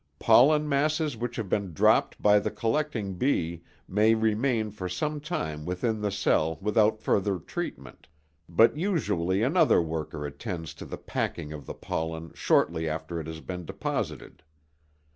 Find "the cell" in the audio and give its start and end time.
6.01-6.57